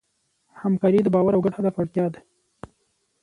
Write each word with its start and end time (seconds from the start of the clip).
همکاري 0.61 0.99
د 1.03 1.07
باور 1.15 1.33
او 1.35 1.43
ګډ 1.45 1.53
هدف 1.59 1.75
اړتیا 1.81 2.05
ده. 2.13 2.19